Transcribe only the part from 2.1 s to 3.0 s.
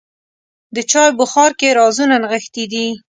نغښتي دي.